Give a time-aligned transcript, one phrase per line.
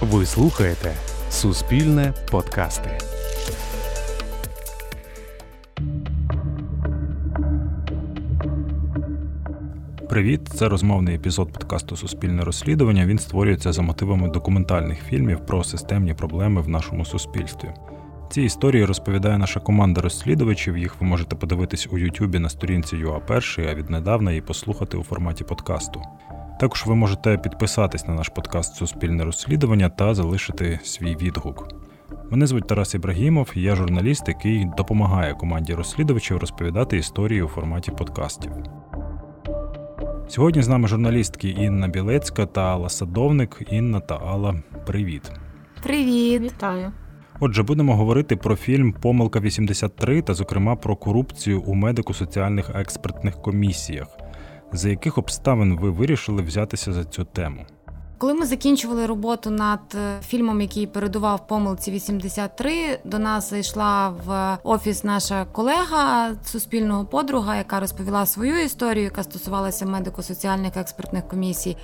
[0.00, 0.92] Ви слухаєте
[1.30, 2.98] Суспільне подкасти.
[10.08, 13.06] Привіт, це розмовний епізод подкасту Суспільне розслідування.
[13.06, 17.68] Він створюється за мотивами документальних фільмів про системні проблеми в нашому суспільстві.
[18.30, 20.78] Ці історії розповідає наша команда розслідувачів.
[20.78, 25.44] Їх ви можете подивитись у Ютубі на сторінці ЮА1, а віднедавна і послухати у форматі
[25.44, 26.02] подкасту.
[26.60, 31.68] Також ви можете підписатись на наш подкаст Суспільне розслідування та залишити свій відгук.
[32.30, 38.52] Мене звуть Тарас Ібрагімов, я журналіст, який допомагає команді розслідувачів розповідати історії у форматі подкастів.
[40.28, 43.62] Сьогодні з нами журналістки Інна Білецька та Алла Садовник.
[43.70, 44.54] Інна та Алла,
[44.86, 45.32] привіт.
[45.82, 46.92] Привіт, вітаю.
[47.40, 54.19] Отже, будемо говорити про фільм Помилка 83 та, зокрема, про корупцію у медико-соціальних експертних комісіях.
[54.72, 57.66] За яких обставин ви вирішили взятися за цю тему?
[58.20, 64.58] Коли ми закінчували роботу над е, фільмом, який передував помилці 83, до нас зайшла в
[64.62, 71.76] офіс наша колега суспільного подруга, яка розповіла свою історію, яка стосувалася медико-соціальних експертних комісій.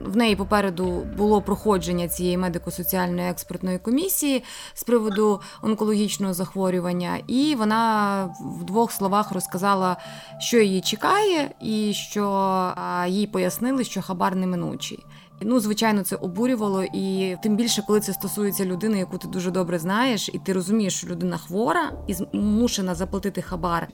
[0.00, 8.24] В неї попереду було проходження цієї медико-соціальної експертної комісії з приводу онкологічного захворювання, і вона
[8.60, 9.96] в двох словах розказала,
[10.38, 12.74] що її чекає, і що
[13.08, 15.04] їй пояснили, що хабар неминучий.
[15.42, 19.78] Ну, звичайно, це обурювало, і тим більше, коли це стосується людини, яку ти дуже добре
[19.78, 23.88] знаєш, і ти розумієш, що людина хвора і змушена заплатити хабар.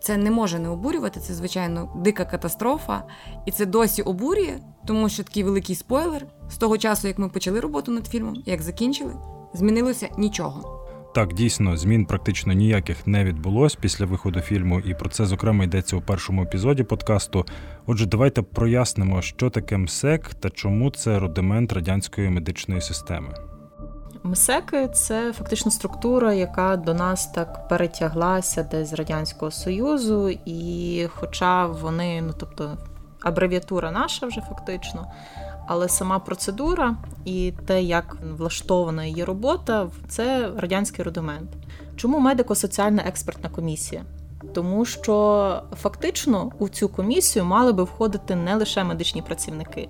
[0.00, 1.20] Це не може не обурювати.
[1.20, 3.04] Це звичайно дика катастрофа,
[3.46, 7.60] і це досі обурює, тому що такий великий спойлер з того часу, як ми почали
[7.60, 9.12] роботу над фільмом, як закінчили,
[9.54, 10.77] змінилося нічого.
[11.14, 15.96] Так, дійсно, змін практично ніяких не відбулось після виходу фільму, і про це зокрема йдеться
[15.96, 17.46] у першому епізоді подкасту.
[17.86, 23.34] Отже, давайте прояснимо, що таке МСЕК та чому це рудимент радянської медичної системи.
[24.22, 31.66] МСЕКи це фактично структура, яка до нас так перетяглася десь з радянського союзу, і, хоча
[31.66, 32.76] вони, ну тобто,
[33.20, 35.06] абревіатура наша вже фактично
[35.68, 41.50] але сама процедура і те, як влаштована її робота, це радянський рудимент.
[41.96, 44.04] Чому медико-соціальна експертна комісія?
[44.54, 49.88] Тому що фактично у цю комісію мали би входити не лише медичні працівники.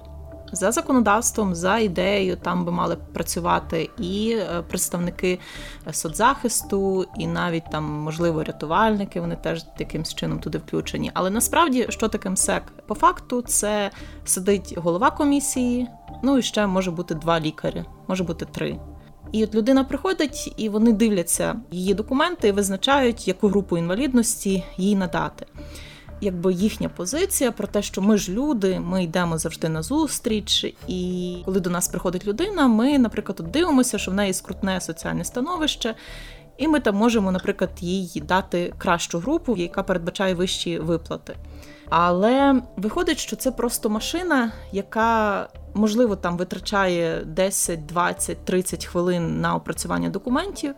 [0.52, 5.38] За законодавством, за ідеєю, там би мали працювати і е, представники
[5.92, 9.20] соцзахисту, і навіть там, можливо, рятувальники.
[9.20, 11.10] Вони теж таким чином туди включені.
[11.14, 12.62] Але насправді, що таке МСЕК?
[12.86, 13.90] По факту, це
[14.24, 15.88] сидить голова комісії,
[16.22, 18.78] ну і ще може бути два лікарі, може бути три.
[19.32, 24.96] І от людина приходить, і вони дивляться її документи і визначають, яку групу інвалідності їй
[24.96, 25.46] надати
[26.20, 31.36] якби їхня позиція про те, що ми ж люди, ми йдемо завжди на зустріч, і
[31.44, 35.94] коли до нас приходить людина, ми, наприклад, дивимося, що в неї скрутне соціальне становище.
[36.56, 41.36] І ми там можемо, наприклад, їй дати кращу групу, яка передбачає вищі виплати.
[41.88, 49.54] Але виходить, що це просто машина, яка можливо там витрачає 10, 20, 30 хвилин на
[49.54, 50.74] опрацювання документів,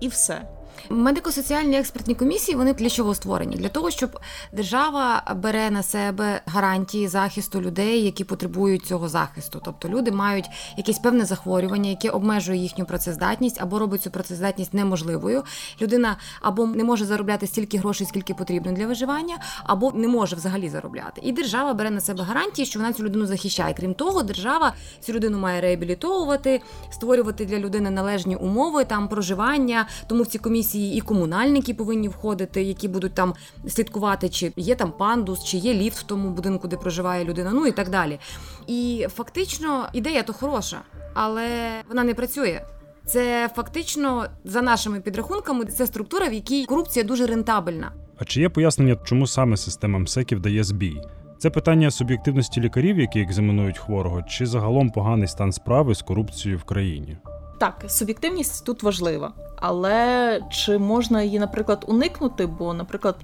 [0.00, 0.42] і все.
[0.90, 3.56] Медико-соціальні експертні комісії вони для чого створені?
[3.56, 4.20] Для того, щоб
[4.52, 9.60] держава бере на себе гарантії захисту людей, які потребують цього захисту.
[9.64, 15.44] Тобто люди мають якесь певне захворювання, яке обмежує їхню працездатність або робить цю працездатність неможливою.
[15.82, 20.68] Людина або не може заробляти стільки грошей, скільки потрібно для виживання, або не може взагалі
[20.68, 21.20] заробляти.
[21.24, 23.74] І держава бере на себе гарантії, що вона цю людину захищає.
[23.74, 26.60] Крім того, держава цю людину має реабілітовувати,
[26.90, 29.86] створювати для людини належні умови там проживання.
[30.06, 33.34] Тому в ці комісії комісії, і комунальники повинні входити, які будуть там
[33.68, 37.66] слідкувати, чи є там пандус, чи є ліфт в тому будинку, де проживає людина, ну
[37.66, 38.18] і так далі.
[38.66, 40.80] І фактично ідея то хороша,
[41.14, 41.46] але
[41.88, 42.60] вона не працює.
[43.06, 47.92] Це фактично за нашими підрахунками, це структура, в якій корупція дуже рентабельна.
[48.18, 51.00] А чи є пояснення, чому саме система МСЕКів дає збій?
[51.38, 56.64] Це питання суб'єктивності лікарів, які екзаменують хворого, чи загалом поганий стан справи з корупцією в
[56.64, 57.16] країні?
[57.62, 59.32] Так, суб'єктивність тут важлива.
[59.56, 62.46] Але чи можна її, наприклад, уникнути?
[62.46, 63.16] Бо, наприклад,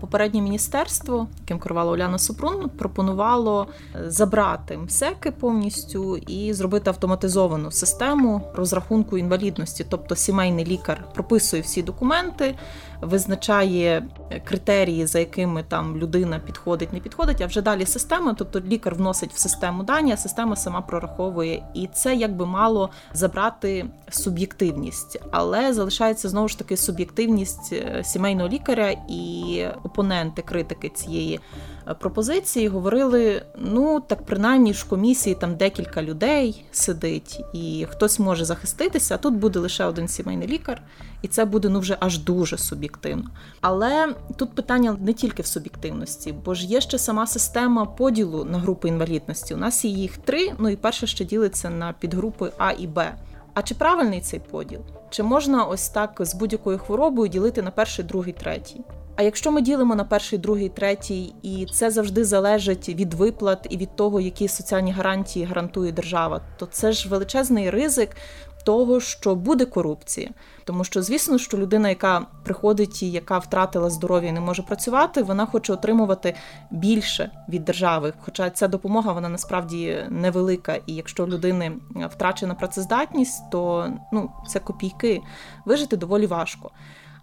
[0.00, 8.42] попереднє міністерство, яким керувала Оляна Супрун, пропонувало е, забрати МСЕКи повністю і зробити автоматизовану систему
[8.54, 9.86] розрахунку інвалідності.
[9.88, 12.54] Тобто сімейний лікар прописує всі документи,
[13.02, 14.02] визначає
[14.44, 17.40] критерії, за якими там людина підходить, не підходить.
[17.40, 21.88] А вже далі система, тобто лікар вносить в систему дані, а система сама прораховує, і
[21.94, 29.64] це якби мало забрати суб'єктивність, але залишається знову ж таки суб'єктивність е, сімейного лікаря і
[29.84, 31.40] опоненти критики цієї
[31.88, 38.44] е, пропозиції говорили: ну так принаймні ж комісії там декілька людей сидить, і хтось може
[38.44, 39.14] захиститися.
[39.14, 40.82] а Тут буде лише один сімейний лікар,
[41.22, 43.30] і це буде ну вже аж дуже суб'єктивно.
[43.60, 48.58] Але тут питання не тільки в суб'єктивності, бо ж є ще сама система поділу на
[48.58, 49.54] групи інвалідності.
[49.54, 50.52] У нас є їх три.
[50.58, 53.14] Ну і перше ще ділиться на підгрупи А і Б.
[53.54, 54.80] А чи правильний цей поділ?
[55.10, 58.80] Чи можна ось так з будь-якою хворобою ділити на перший, другий, третій?
[59.16, 63.76] А якщо ми ділимо на перший, другий, третій, і це завжди залежить від виплат і
[63.76, 68.16] від того, які соціальні гарантії гарантує держава, то це ж величезний ризик
[68.62, 70.30] того, що буде корупція.
[70.64, 75.22] Тому що, звісно, що людина, яка приходить і яка втратила здоров'я і не може працювати,
[75.22, 76.34] вона хоче отримувати
[76.70, 78.12] більше від держави.
[78.20, 80.78] Хоча ця допомога вона насправді невелика.
[80.86, 81.72] І якщо людини
[82.10, 85.20] втрачена працездатність, то ну це копійки.
[85.64, 86.70] Вижити доволі важко.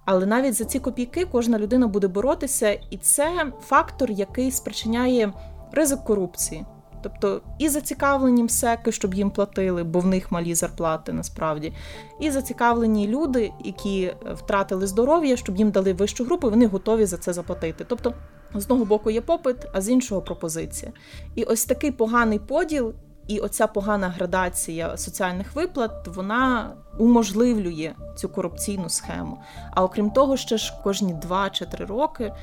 [0.05, 5.33] Але навіть за ці копійки кожна людина буде боротися, і це фактор, який спричиняє
[5.71, 6.65] ризик корупції.
[7.01, 11.73] Тобто і зацікавлені МСЕКи, щоб їм платили, бо в них малі зарплати насправді,
[12.19, 17.33] і зацікавлені люди, які втратили здоров'я, щоб їм дали вищу групу, вони готові за це
[17.33, 17.85] заплатити.
[17.87, 18.13] Тобто,
[18.55, 20.91] з одного боку є попит, а з іншого пропозиція.
[21.35, 22.93] І ось такий поганий поділ.
[23.27, 29.37] І оця погана градація соціальних виплат вона уможливлює цю корупційну схему.
[29.71, 32.33] А окрім того, ще ж кожні 2 чи 3 роки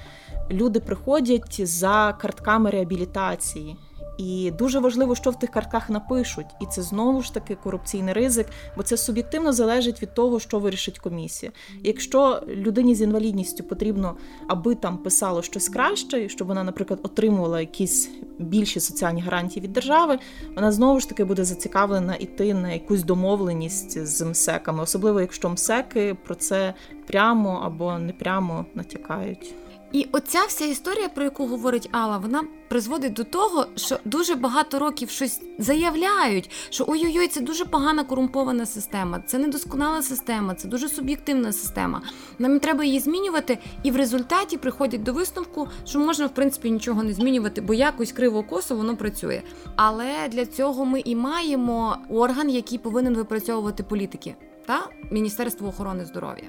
[0.50, 3.77] люди приходять за картками реабілітації.
[4.19, 8.46] І дуже важливо, що в тих картках напишуть, і це знову ж таки корупційний ризик,
[8.76, 11.52] бо це суб'єктивно залежить від того, що вирішить комісія.
[11.82, 14.16] Якщо людині з інвалідністю потрібно,
[14.49, 20.19] аби там писало щось краще, щоб вона, наприклад, отримувала якісь більші соціальні гарантії від держави,
[20.55, 26.16] вона знову ж таки буде зацікавлена йти на якусь домовленість з МСЕКами, особливо якщо МСЕКи
[26.25, 26.75] про це
[27.06, 29.55] прямо або непрямо натякають.
[29.94, 34.79] І оця вся історія, про яку говорить Алла, вона призводить до того, що дуже багато
[34.79, 40.88] років щось заявляють, що ой-ой-ой, це дуже погана корумпована система, це недосконала система, це дуже
[40.88, 42.02] суб'єктивна система.
[42.38, 47.02] Нам треба її змінювати, і в результаті приходять до висновку, що можна в принципі нічого
[47.02, 49.43] не змінювати, бо якось криво косо воно працює.
[49.76, 54.35] Але для цього ми і маємо орган, який повинен випрацьовувати політики,
[54.67, 56.49] та Міністерство охорони здоров'я.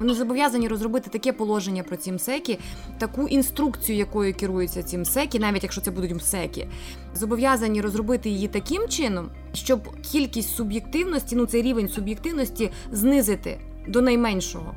[0.00, 2.58] Вони зобов'язані розробити таке положення про ці МСЕКи,
[2.98, 6.68] таку інструкцію, якою керуються ці МСЕКи, навіть якщо це будуть МСЕКи,
[7.14, 14.74] зобов'язані розробити її таким чином, щоб кількість суб'єктивності, ну цей рівень суб'єктивності знизити до найменшого.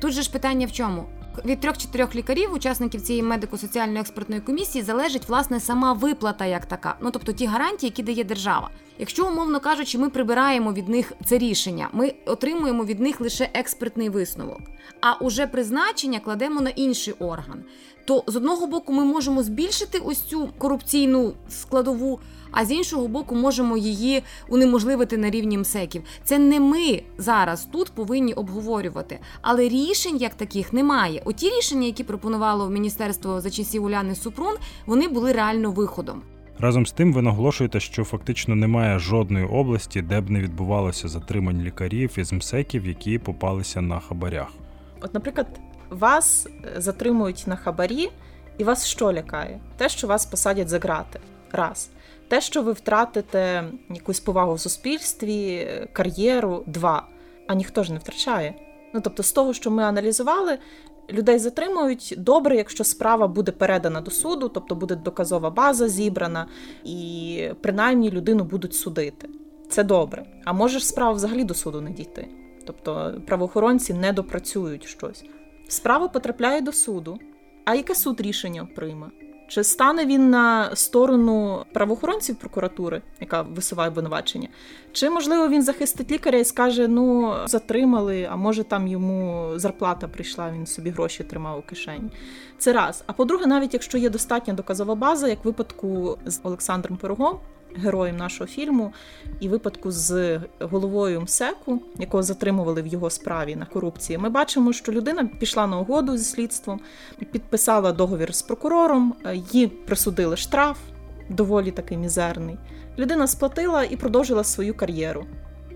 [0.00, 1.04] Тут же ж питання в чому?
[1.44, 7.10] Від трьох-чотирьох лікарів, учасників цієї медико-соціальної експертної комісії, залежить власне сама виплата як така, ну
[7.10, 8.70] тобто ті гарантії, які дає держава.
[8.98, 14.08] Якщо, умовно кажучи, ми прибираємо від них це рішення, ми отримуємо від них лише експертний
[14.08, 14.60] висновок,
[15.00, 17.64] а уже призначення кладемо на інший орган.
[18.04, 22.20] То з одного боку ми можемо збільшити ось цю корупційну складову
[22.52, 26.02] а з іншого боку, можемо її унеможливити на рівні МСЕКів.
[26.24, 31.22] Це не ми зараз тут повинні обговорювати, але рішень як таких немає.
[31.24, 34.56] Оті рішення, які пропонувало міністерство за часів Уляни Супрун,
[34.86, 36.22] вони були реально виходом.
[36.58, 41.62] Разом з тим, ви наголошуєте, що фактично немає жодної області, де б не відбувалося затримань
[41.62, 44.48] лікарів із МСЕКів, які попалися на хабарях.
[45.00, 45.46] От, наприклад,
[45.90, 46.46] вас
[46.76, 48.10] е, затримують на хабарі,
[48.58, 49.60] і вас що лякає?
[49.76, 51.20] Те, що вас посадять за грати.
[51.52, 51.90] Раз
[52.30, 57.08] те, що ви втратите якусь повагу в суспільстві, кар'єру, два.
[57.46, 58.54] А ніхто ж не втрачає.
[58.94, 60.58] Ну тобто, з того, що ми аналізували,
[61.10, 66.46] людей затримують добре, якщо справа буде передана до суду, тобто буде доказова база зібрана,
[66.84, 69.28] і принаймні людину будуть судити.
[69.68, 70.26] Це добре.
[70.44, 72.28] А може ж справа взагалі до суду не дійти.
[72.66, 75.24] Тобто правоохоронці не допрацюють щось.
[75.68, 77.18] Справа потрапляє до суду.
[77.64, 79.06] А яке суд рішення прийме?
[79.50, 84.48] Чи стане він на сторону правоохоронців прокуратури, яка висуває обвинувачення?
[84.92, 90.50] Чи можливо він захистить лікаря і скаже: ну затримали, а може там йому зарплата прийшла,
[90.50, 92.10] він собі гроші тримав у кишені?
[92.58, 93.04] Це раз.
[93.06, 97.38] А по-друге, навіть якщо є достатня доказова база, як в випадку з Олександром Пирогом,
[97.74, 98.92] героєм нашого фільму,
[99.40, 104.92] і випадку з головою МСЕКу, якого затримували в його справі на корупції, ми бачимо, що
[104.92, 106.80] людина пішла на угоду зі слідством,
[107.18, 109.14] підписала договір з прокурором,
[109.52, 110.78] їй присудили штраф,
[111.28, 112.58] доволі такий мізерний.
[112.98, 115.26] Людина сплатила і продовжила свою кар'єру.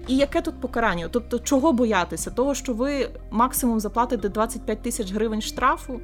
[0.08, 1.08] І яке тут покарання?
[1.10, 2.30] Тобто, чого боятися?
[2.30, 6.00] Того, що ви максимум заплатите 25 тисяч гривень штрафу?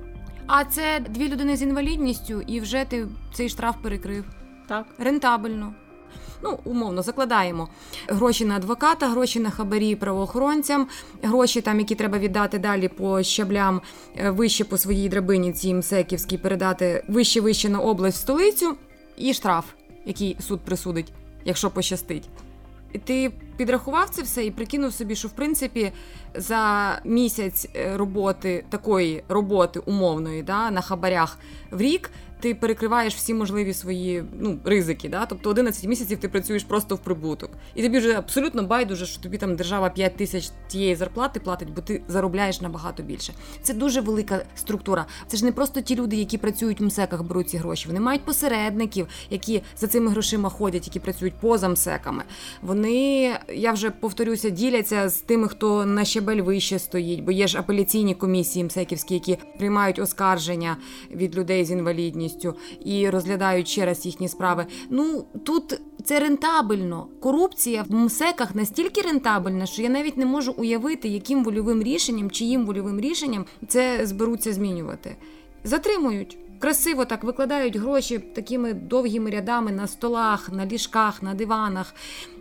[0.47, 4.25] А це дві людини з інвалідністю, і вже ти цей штраф перекрив.
[4.71, 4.87] Так.
[4.99, 5.75] Рентабельно.
[6.43, 7.69] Ну, умовно, закладаємо
[8.09, 10.89] гроші на адвоката, гроші на хабарі правоохоронцям,
[11.23, 13.81] гроші, там, які треба віддати далі по щаблям
[14.17, 18.77] е, вище по своїй драбині, цій МСЕКівській, передати вище вище на область столицю,
[19.17, 19.65] і штраф,
[20.07, 21.12] який суд присудить,
[21.45, 22.29] якщо пощастить.
[23.05, 25.93] Ти підрахував це все і прикинув собі, що в принципі
[26.35, 31.38] за місяць е, роботи такої роботи умовної да, на хабарях
[31.71, 35.09] в рік ти перекриваєш всі можливі свої ну, ризики.
[35.09, 35.26] Да?
[35.26, 37.50] Тобто 11 місяців ти працюєш просто в прибуток.
[37.75, 41.81] І тобі вже абсолютно байдуже, що тобі там держава 5 тисяч тієї зарплати платить, бо
[41.81, 43.33] ти заробляєш набагато більше.
[43.62, 45.07] Це дуже велика структура.
[45.26, 47.88] Це ж не просто ті люди, які працюють в МСЕКах, беруть ці гроші.
[47.88, 52.23] Вони мають посередників, які за цими грошима ходять, які працюють поза МСЕКами.
[52.62, 57.59] Вони, я вже повторюся, діляться з тими, хто на щебель вище стоїть, бо є ж
[57.59, 60.76] апеляційні комісії МСЕКівські, які приймають оскарження
[61.11, 62.54] від людей з інвалідністю
[62.85, 64.66] і розглядають ще раз їхні справи.
[64.90, 67.07] Ну тут це рентабельно.
[67.21, 72.66] Корупція в МСЕКах настільки рентабельна, що я навіть не можу уявити, яким вольовим рішенням, чиїм
[72.66, 75.16] вольовим рішенням це зберуться змінювати.
[75.64, 76.38] Затримують.
[76.61, 81.95] Красиво так викладають гроші такими довгими рядами на столах, на ліжках, на диванах,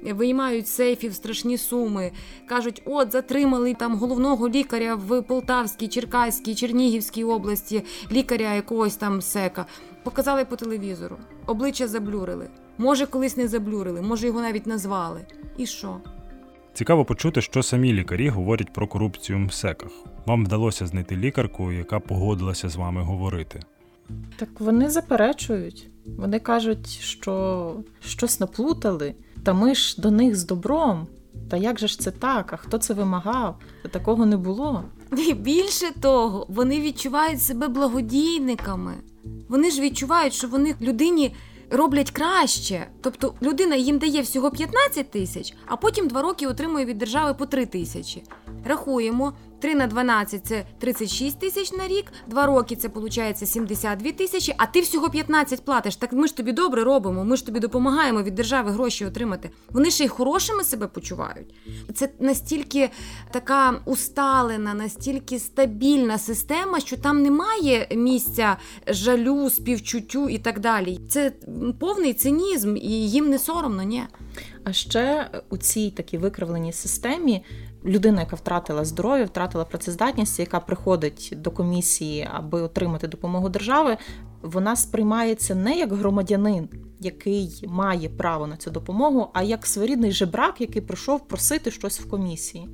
[0.03, 2.11] виймають сейфів страшні суми.
[2.45, 9.65] Кажуть, от затримали там головного лікаря в Полтавській, Черкаській, Чернігівській області, лікаря якогось там сека.
[10.03, 12.49] Показали по телевізору, обличчя заблюрили.
[12.77, 15.25] Може, колись не заблюрили, може його навіть назвали.
[15.57, 15.97] І що?
[16.73, 19.91] Цікаво почути, що самі лікарі говорять про корупцію в МСЕКах.
[20.25, 23.59] Вам вдалося знайти лікарку, яка погодилася з вами говорити.
[24.35, 25.89] Так вони заперечують.
[26.17, 27.75] Вони кажуть, що
[28.05, 31.07] щось наплутали, та ми ж до них з добром.
[31.49, 32.53] Та як же ж це так?
[32.53, 33.59] А хто це вимагав?
[33.83, 34.83] Та такого не було.
[35.27, 38.93] І більше того, вони відчувають себе благодійниками.
[39.49, 41.35] Вони ж відчувають, що вони людині
[41.71, 42.87] роблять краще.
[43.01, 47.45] Тобто людина їм дає всього 15 тисяч, а потім два роки отримує від держави по
[47.45, 48.23] 3 тисячі.
[48.65, 54.53] Рахуємо, 3 на 12 це 36 тисяч на рік, 2 роки це виходить 72 тисячі,
[54.57, 55.95] а ти всього 15 платиш.
[55.95, 59.49] Так ми ж тобі добре робимо, ми ж тобі допомагаємо від держави гроші отримати.
[59.69, 61.53] Вони ще й хорошими себе почувають.
[61.93, 62.89] Це настільки
[63.31, 70.99] така усталена, настільки стабільна система, що там немає місця жалю, співчуттю і так далі.
[71.09, 71.31] Це
[71.79, 74.03] повний цинізм, і їм не соромно, ні.
[74.63, 77.43] А ще у цій такій викривленій системі
[77.85, 83.97] людина, яка втратила здоров'я, втратила працездатність, яка приходить до комісії, аби отримати допомогу держави,
[84.41, 86.69] вона сприймається не як громадянин,
[86.99, 92.09] який має право на цю допомогу, а як своєрідний жебрак, який прийшов просити щось в
[92.09, 92.69] комісії.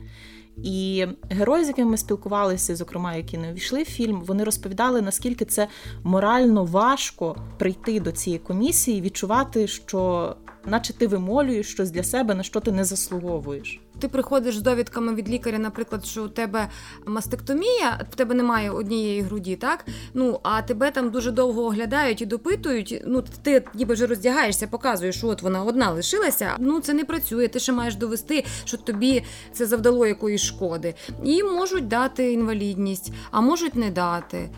[0.64, 5.46] І герої, з якими ми спілкувалися, зокрема, які не увійшли в фільм, вони розповідали, наскільки
[5.46, 5.68] це
[6.04, 12.44] морально важко прийти до цієї комісії, відчувати, що наче ти вимолюєш щось для себе, на
[12.44, 13.80] що ти не заслуговуєш.
[14.00, 16.70] Ти приходиш з довідками від лікаря, наприклад, що у тебе
[17.06, 19.86] мастектомія, в тебе немає однієї груді, так?
[20.14, 23.02] Ну а тебе там дуже довго оглядають і допитують.
[23.06, 26.56] Ну ти ніби вже роздягаєшся, показуєш, що от вона одна лишилася.
[26.60, 27.48] Ну це не працює.
[27.48, 30.94] Ти ще маєш довести, що тобі це завдало якоїсь шкоди.
[31.24, 34.50] І можуть дати інвалідність, а можуть не дати.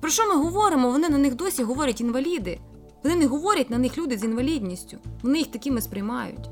[0.00, 0.90] Про що ми говоримо?
[0.90, 2.58] Вони на них досі говорять інваліди.
[3.04, 4.96] Вони не говорять на них люди з інвалідністю.
[5.22, 6.50] Вони їх такими сприймають.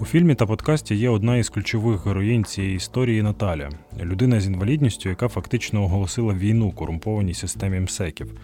[0.00, 3.70] У фільмі та подкасті є одна із ключових героїнь цієї історії Наталя,
[4.00, 8.38] людина з інвалідністю, яка фактично оголосила війну корумпованій системі МСЕКів.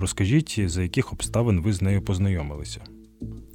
[0.00, 2.80] Розкажіть, за яких обставин ви з нею познайомилися?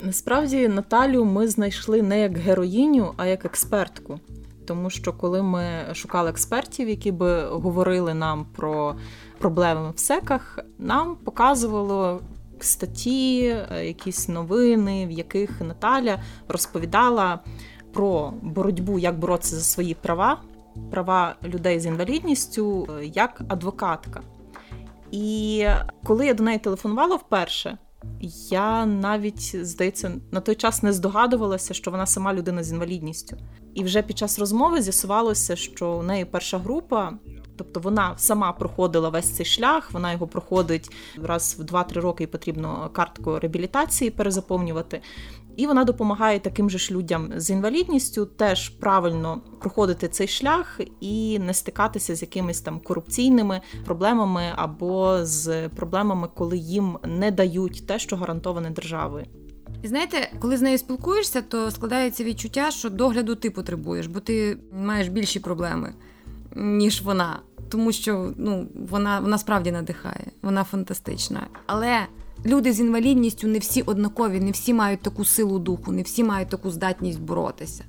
[0.03, 4.19] Насправді Наталю ми знайшли не як героїню, а як експертку.
[4.65, 8.95] Тому що коли ми шукали експертів, які би говорили нам про
[9.39, 12.21] проблеми в секах, нам показувало
[12.65, 17.39] статті, е, якісь новини, в яких Наталя розповідала
[17.93, 20.41] про боротьбу, як боротися за свої права,
[20.91, 24.22] права людей з інвалідністю, е, як адвокатка.
[25.12, 25.65] І
[26.03, 27.77] коли я до неї телефонувала вперше,
[28.50, 33.38] я навіть, здається, на той час не здогадувалася, що вона сама людина з інвалідністю.
[33.74, 37.13] І вже під час розмови з'ясувалося, що у неї перша група
[37.55, 40.91] Тобто вона сама проходила весь цей шлях, вона його проходить
[41.24, 45.01] раз в 2-3 роки і потрібно картку реабілітації перезаповнювати.
[45.55, 51.39] І вона допомагає таким же ж людям з інвалідністю теж правильно проходити цей шлях і
[51.39, 58.00] не стикатися з якимись там корупційними проблемами або з проблемами, коли їм не дають те,
[58.00, 59.25] що гарантоване державою.
[59.83, 64.57] І знаєте, коли з нею спілкуєшся, то складається відчуття, що догляду ти потребуєш, бо ти
[64.72, 65.93] маєш більші проблеми
[66.55, 67.39] ніж вона.
[67.69, 71.48] Тому що ну, вона вона справді надихає, вона фантастична.
[71.65, 72.00] Але
[72.45, 76.50] люди з інвалідністю не всі однакові, не всі мають таку силу духу, не всі мають
[76.50, 77.83] таку здатність боротися.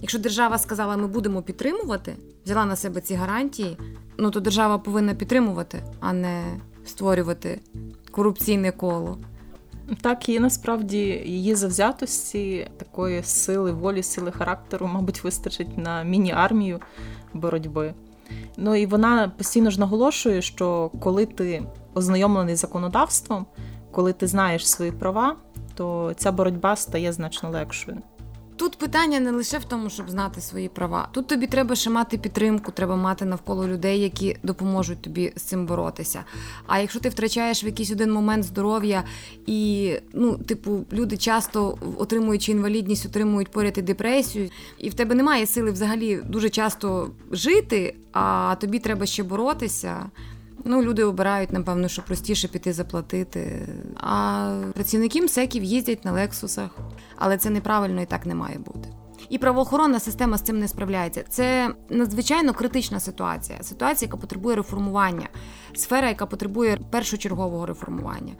[0.00, 3.78] Якщо держава сказала, ми будемо підтримувати, взяла на себе ці гарантії,
[4.18, 7.60] ну то держава повинна підтримувати, а не створювати
[8.10, 9.18] корупційне коло.
[10.00, 16.80] Так, і насправді її завзятості, такої сили, волі, сили характеру, мабуть, вистачить на міні-армію
[17.34, 17.94] боротьби.
[18.56, 21.62] Ну і вона постійно ж наголошує, що коли ти
[21.94, 23.46] ознайомлений з законодавством,
[23.90, 25.36] коли ти знаєш свої права,
[25.74, 27.98] то ця боротьба стає значно легшою.
[28.56, 31.08] Тут питання не лише в тому, щоб знати свої права.
[31.12, 35.66] Тут тобі треба ще мати підтримку, треба мати навколо людей, які допоможуть тобі з цим
[35.66, 36.24] боротися.
[36.66, 39.04] А якщо ти втрачаєш в якийсь один момент здоров'я,
[39.46, 45.46] і ну, типу, люди часто отримуючи інвалідність, отримують поряд і депресію, і в тебе немає
[45.46, 50.10] сили взагалі дуже часто жити, а тобі треба ще боротися.
[50.68, 53.68] Ну, люди обирають, напевно, що простіше піти заплатити.
[53.96, 56.70] А працівники МСЕКів їздять на лексусах,
[57.16, 58.88] але це неправильно і так не має бути.
[59.30, 61.24] І правоохоронна система з цим не справляється.
[61.28, 63.62] Це надзвичайно критична ситуація.
[63.62, 65.28] Ситуація, яка потребує реформування,
[65.74, 68.32] сфера, яка потребує першочергового реформування.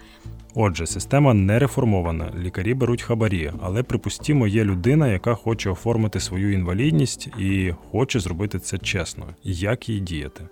[0.54, 6.52] Отже, система не реформована, лікарі беруть хабарі, але припустімо, є людина, яка хоче оформити свою
[6.52, 9.26] інвалідність і хоче зробити це чесно.
[9.42, 10.48] Як їй діяти?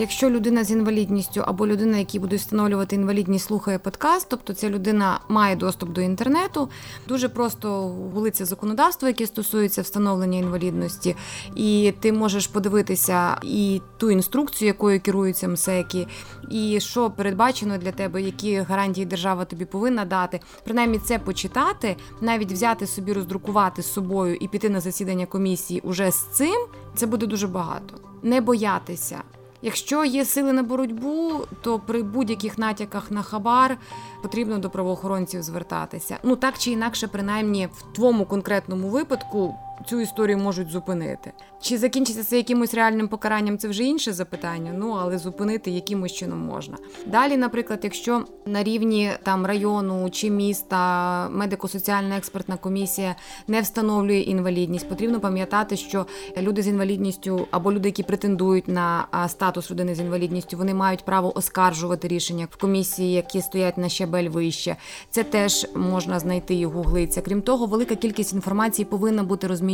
[0.00, 5.20] Якщо людина з інвалідністю або людина, які будуть встановлювати інвалідність, слухає подкаст, тобто ця людина
[5.28, 6.68] має доступ до інтернету,
[7.08, 7.70] дуже просто
[8.14, 11.16] гулиться законодавство, яке стосується встановлення інвалідності,
[11.56, 16.06] і ти можеш подивитися і ту інструкцію, якою керуються МСЕКи,
[16.50, 20.40] і що передбачено для тебе, які гарантії держава тобі повинна дати.
[20.64, 26.10] Принаймні це почитати, навіть взяти собі, роздрукувати з собою і піти на засідання комісії уже
[26.10, 26.66] з цим.
[26.96, 27.94] Це буде дуже багато.
[28.22, 29.22] Не боятися.
[29.62, 33.78] Якщо є сили на боротьбу, то при будь-яких натяках на хабар
[34.22, 36.16] потрібно до правоохоронців звертатися.
[36.22, 39.54] Ну так чи інакше, принаймні в твоєму конкретному випадку
[39.86, 41.32] цю історію можуть зупинити.
[41.62, 43.58] Чи закінчиться це якимось реальним покаранням?
[43.58, 44.72] Це вже інше запитання.
[44.74, 46.76] Ну але зупинити якимось чином можна.
[47.06, 53.16] Далі, наприклад, якщо на рівні там району чи міста медико-соціальна експертна комісія
[53.48, 56.06] не встановлює інвалідність, потрібно пам'ятати, що
[56.38, 61.38] люди з інвалідністю або люди, які претендують на статус людини з інвалідністю, вони мають право
[61.38, 64.76] оскаржувати рішення в комісії, які стоять на щебель вище.
[65.10, 67.22] Це теж можна знайти і гуглиться.
[67.22, 69.69] Крім того, велика кількість інформації повинна бути розміщена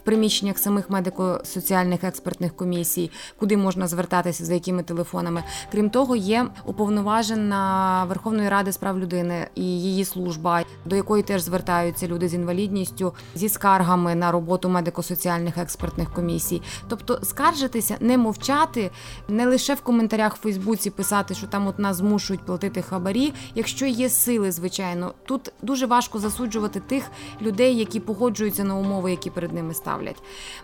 [0.00, 5.44] в приміщеннях самих медико-соціальних експертних комісій, куди можна звертатися за якими телефонами.
[5.72, 11.42] Крім того, є уповноважена Верховної Ради з прав людини і її служба, до якої теж
[11.42, 16.62] звертаються люди з інвалідністю зі скаргами на роботу медико-соціальних експертних комісій.
[16.88, 18.90] Тобто скаржитися, не мовчати,
[19.28, 23.32] не лише в коментарях в Фейсбуці писати, що там от нас змушують платити хабарі.
[23.54, 27.04] Якщо є сили, звичайно, тут дуже важко засуджувати тих
[27.42, 30.22] людей, які погоджуються на умови, які перед ними ставлять.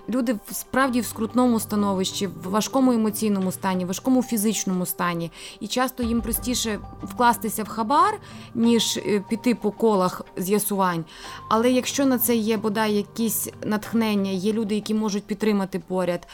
[0.09, 6.21] Люди справді в скрутному становищі, в важкому емоційному стані, важкому фізичному стані, і часто їм
[6.21, 8.21] простіше вкластися в хабар,
[8.55, 11.05] ніж е, піти по колах з'ясувань.
[11.49, 16.29] Але якщо на це є бодай якісь натхнення, є люди, які можуть підтримати поряд,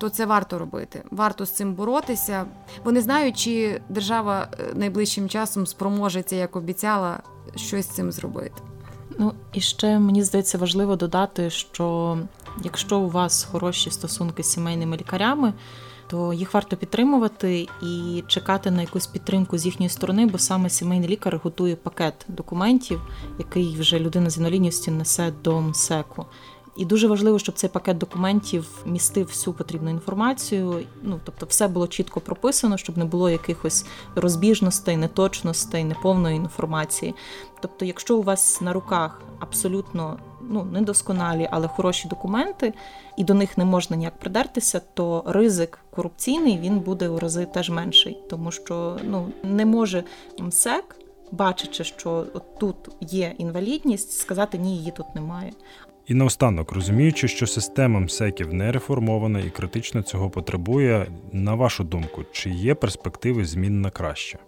[0.00, 1.02] то це варто робити.
[1.10, 2.46] Варто з цим боротися.
[2.84, 7.22] Вони знають, чи держава е, найближчим часом спроможеться, як обіцяла,
[7.56, 8.69] щось з цим зробити.
[9.20, 12.18] Ну і ще мені здається важливо додати, що
[12.64, 15.52] якщо у вас хороші стосунки з сімейними лікарями,
[16.06, 21.08] то їх варто підтримувати і чекати на якусь підтримку з їхньої сторони, бо саме сімейний
[21.08, 23.00] лікар готує пакет документів,
[23.38, 26.26] який вже людина з інвалідністю несе до МСЕКу.
[26.76, 30.82] І дуже важливо, щоб цей пакет документів містив всю потрібну інформацію.
[31.02, 37.14] Ну тобто, все було чітко прописано, щоб не було якихось розбіжностей, неточностей, неповної інформації.
[37.60, 42.74] Тобто, якщо у вас на руках абсолютно ну недосконалі, але хороші документи,
[43.16, 47.70] і до них не можна ніяк придертися, то ризик корупційний він буде у рази теж
[47.70, 50.04] менший, тому що ну не може
[50.38, 50.96] МСЕК.
[51.32, 55.52] Бачачи, що от тут є інвалідність, сказати ні, її тут немає.
[56.10, 62.24] І наостанок, розуміючи, що система МСЕКів не реформована і критично цього потребує, на вашу думку,
[62.32, 64.38] чи є перспективи змін на краще?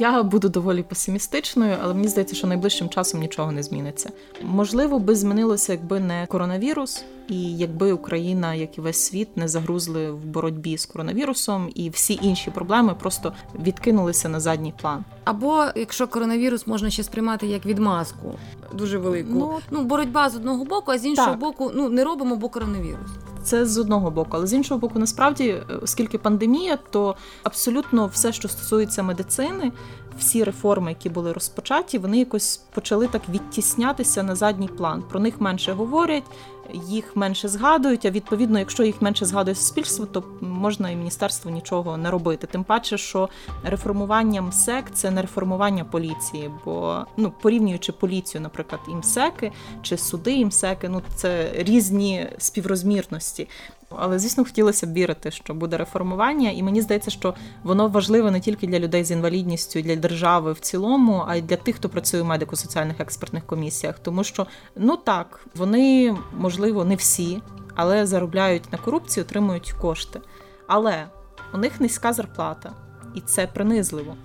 [0.00, 4.10] Я буду доволі песимістичною, але мені здається, що найближчим часом нічого не зміниться.
[4.42, 10.10] Можливо, би змінилося, якби не коронавірус, і якби Україна, як і весь світ, не загрузли
[10.10, 13.32] в боротьбі з коронавірусом, і всі інші проблеми просто
[13.62, 15.04] відкинулися на задній план.
[15.24, 18.34] Або якщо коронавірус можна ще сприймати як відмазку,
[18.74, 19.32] дуже велику.
[19.32, 21.38] Ну, ну боротьба з одного боку, а з іншого так.
[21.38, 23.10] боку, ну не робимо, бо коронавірус.
[23.42, 28.48] Це з одного боку, але з іншого боку, насправді, оскільки пандемія, то абсолютно все, що
[28.48, 29.72] стосується медицини,
[30.20, 35.02] всі реформи, які були розпочаті, вони якось почали так відтіснятися на задній план.
[35.10, 36.24] Про них менше говорять,
[36.72, 38.04] їх менше згадують.
[38.04, 42.46] А відповідно, якщо їх менше згадує суспільство, то можна і міністерство нічого не робити.
[42.46, 43.28] Тим паче, що
[43.64, 49.52] реформування МСЕК це не реформування поліції, бо ну порівнюючи поліцію, наприклад, і МСЕКи
[49.82, 53.48] чи суди і МСЕКи, ну це різні співрозмірності.
[53.96, 58.40] Але звісно, хотілося б вірити, що буде реформування, і мені здається, що воно важливе не
[58.40, 62.22] тільки для людей з інвалідністю, для держави в цілому, а й для тих, хто працює
[62.22, 63.98] в медико-соціальних експертних комісіях.
[63.98, 67.42] Тому що ну так, вони можливо не всі,
[67.74, 70.20] але заробляють на корупцію, отримують кошти.
[70.66, 71.06] Але
[71.54, 72.72] у них низька зарплата,
[73.14, 74.16] і це принизливо.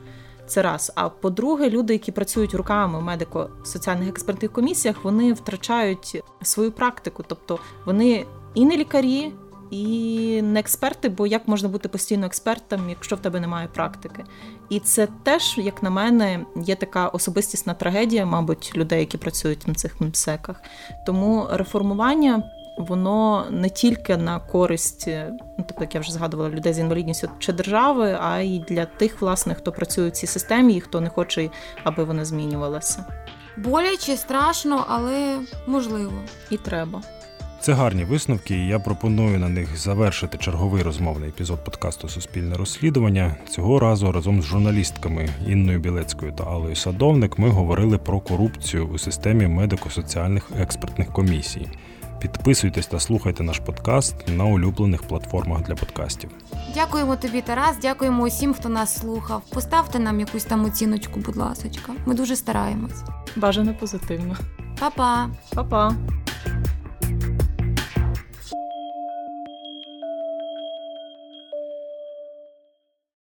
[0.48, 0.92] Це раз.
[0.96, 7.60] А по-друге, люди, які працюють руками в медико-соціальних експертних комісіях, вони втрачають свою практику, тобто
[7.86, 9.34] вони і не лікарі,
[9.72, 14.24] і не експерти, бо як можна бути постійно експертом, якщо в тебе немає практики.
[14.70, 19.74] І це теж, як на мене, є така особистісна трагедія, мабуть, людей, які працюють на
[19.74, 20.62] цих МСЕКах.
[21.06, 22.44] Тому реформування.
[22.78, 27.54] Воно не тільки на користь, ну тобто, як я вже згадувала, людей з інвалідністю чи
[27.54, 31.50] держави, а й для тих, власне, хто працює в цій системі і хто не хоче,
[31.84, 33.06] аби вона змінювалася.
[33.58, 36.14] Боляче, страшно, але можливо.
[36.50, 37.02] І треба.
[37.66, 43.36] Це гарні висновки, і я пропоную на них завершити черговий розмовний епізод подкасту Суспільне розслідування.
[43.50, 48.98] Цього разу разом з журналістками Інною Білецькою та Алою Садовник ми говорили про корупцію у
[48.98, 51.68] системі медико-соціальних експертних комісій.
[52.20, 56.30] Підписуйтесь та слухайте наш подкаст на улюблених платформах для подкастів.
[56.74, 57.78] Дякуємо тобі, Тарас.
[57.82, 59.44] Дякуємо усім, хто нас слухав.
[59.54, 61.94] Поставте нам якусь там оціночку, будь ласочка.
[62.06, 63.04] Ми дуже стараємось.
[63.36, 64.36] Бажано позитивно.
[64.80, 65.30] Па-па!
[65.54, 65.96] Па-па!